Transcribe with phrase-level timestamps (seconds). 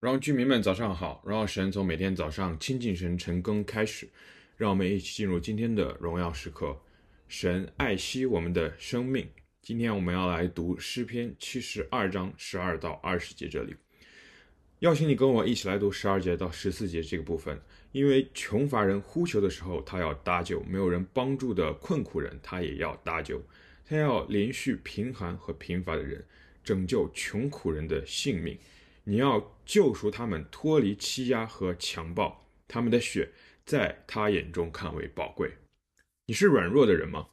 [0.00, 4.08] 让居民们早上好，让神从每天早上亲近神晨更开始，
[4.56, 6.80] 让我们一起进入今天的荣耀时刻。
[7.26, 9.28] 神爱惜我们的生命。
[9.60, 13.74] 今天我们要来读诗篇七十二章十二到二十节这里。
[14.78, 17.60] 邀请你跟我一起来读十二节到十四节这个部分，
[17.90, 23.42] 因为穷乏人呼求的时候，他要搭救；没有人帮助的困苦人，他也要搭救。
[23.84, 26.24] 他要怜恤贫寒和贫乏的人，
[26.62, 28.56] 拯救穷苦人的性命。
[29.08, 33.30] 你要救赎他们脱离欺压和强暴，他们的血
[33.64, 35.50] 在他眼中看为宝贵。
[36.26, 37.28] 你是软弱的人吗？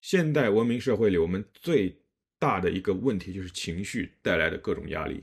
[0.00, 2.00] 现代文明社会里，我们最
[2.40, 5.22] 大的一个问题就是情绪带来的各种压力。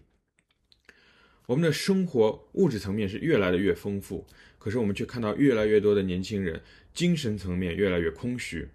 [1.45, 4.25] 我们的生活物质层面是越来的越丰富，
[4.57, 6.61] 可是我们却看到越来越多的年轻人
[6.93, 8.69] 精神层面越来越空虚。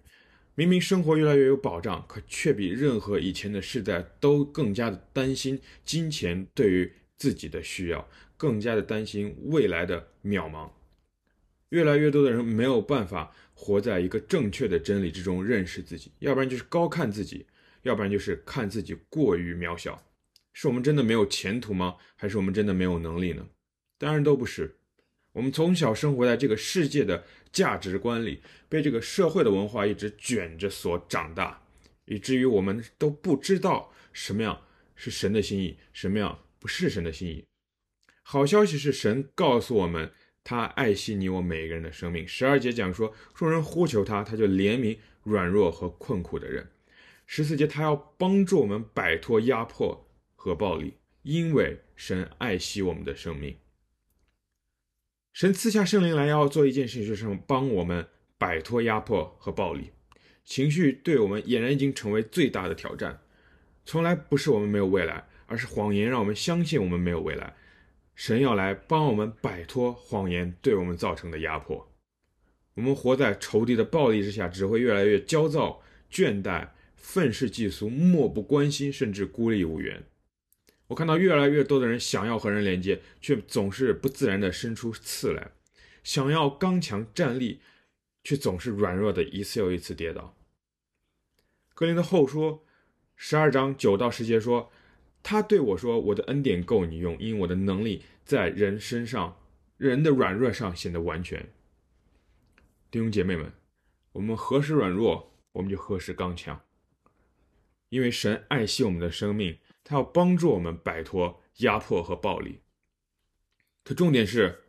[0.53, 8.07] 明明生活越来越有保障，可却比任何以前的世代都更加的担心金钱对于自己的需要，
[8.37, 10.69] 更加的担心未来的渺茫。
[11.69, 17.45] 越来越多的人没有办法活在一个正确的真理之中认识自己，要不然就是高看自己，
[17.81, 20.01] 要不然就是看自己过于渺小。
[20.53, 21.97] 是我们真的没有前途吗？
[22.15, 23.45] 还是我们真的没有能力呢？
[23.97, 24.77] 当然都不是。
[25.33, 31.61] 我们从小生活在这个世界的价值观里，被这个社会的文化一直卷着所长大，
[32.05, 34.59] 以至于我们都不知道什么样
[34.95, 36.39] 是神的心意，什么样。
[36.67, 37.47] 是神的心意。
[38.21, 40.11] 好消息是，神告诉我们，
[40.43, 42.27] 他爱惜你我每一个人的生命。
[42.27, 46.69] 十二节讲说，众人呼求他，他就怜悯软弱和困苦的人。
[47.25, 53.57] 十四节，他要帮助我们摆脱压迫和暴力，因为神爱惜我们的生命。
[55.33, 59.91] 神赐下圣灵来，要做一件事情，就是帮我们摆脱压迫和暴力。
[60.43, 63.21] 情绪对我们俨然已经成为最大的挑战。
[63.85, 65.27] 从来不是我们没有未来。
[65.47, 67.55] 而是谎言让我们相信我们没有未来，
[68.15, 71.91] 神要来帮我们摆脱谎言对我们造成的压迫。
[72.75, 75.81] 我们活在仇敌的暴力之下，只会越来越焦躁、
[76.11, 80.03] 倦怠、愤世嫉俗、漠不关心，甚至孤立无援。
[80.87, 85.51] 我看到越来越多的人想要和人连接，却总是不自然地伸出刺来；
[86.03, 87.61] 想要刚强站立，
[88.23, 90.35] 却总是软弱的一次又一次跌倒。
[91.73, 92.61] 格林的后书
[93.15, 94.71] 十二章九到十节说。
[95.23, 99.37] 他对我说：“我的恩典够你用，因为我的能力在人身上、
[99.77, 101.49] 人的软弱上显得完全。”
[102.89, 103.51] 弟兄姐妹们，
[104.13, 106.61] 我们何时软弱，我们就何时刚强。
[107.89, 112.59] 因为神爱惜我们的生命，他要帮助我们摆脱压迫和暴力。
[113.83, 114.63] 可重点是，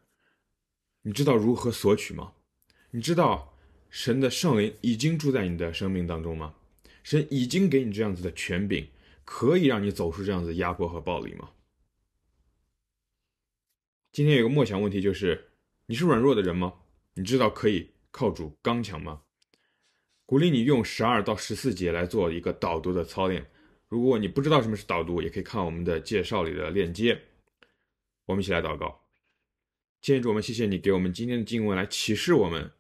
[1.03, 2.33] 你知道如何索取吗？
[2.91, 3.57] 你知道
[3.91, 6.55] 神的圣灵已经住在你的生命当中吗？
[7.03, 8.89] 神已经给你这样子的权柄。
[9.31, 11.51] 可以让你走出这样子的压迫和暴力吗？
[14.11, 15.51] 今天有个默想问题，就是
[15.85, 16.73] 你是软弱的人吗？
[17.13, 19.21] 你知道可以靠主刚强吗？
[20.25, 23.51] 鼓励你用十二到十四节来做一个导读的操练。
[23.89, 27.21] 如果你不知道什么是导读，也可以看我们的介绍里的链接。
[28.25, 28.99] 我们一起来祷告。
[30.01, 32.73] 亲主，我们谢谢你给我们今天的经文来启示我们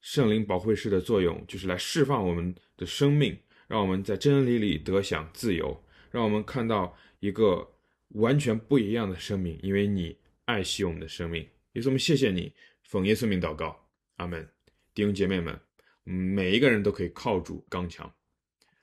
[0.00, 3.36] 圣灵保惠师的作用，就是来释放我们的生命。
[3.66, 7.72] 让我们在真理里得享自由，让我们看到一个
[8.08, 11.48] 完全不一样的生命，因为你爱惜我们的生命。
[11.72, 14.48] 耶稣，我们谢谢你，奉耶稣名祷告，阿门。
[14.94, 15.58] 弟兄姐妹们，
[16.04, 18.12] 每一个人都可以靠主刚强，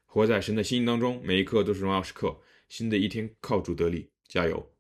[0.06, 2.38] 活在神的心意当中，每一刻都是荣耀时刻。
[2.68, 4.71] 新的一天靠主得力，加油。